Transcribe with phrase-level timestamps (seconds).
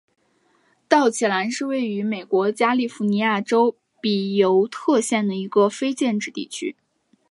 [0.87, 6.75] 道奇兰是位于美国加利福尼亚州比尤特县的一个非建制地区。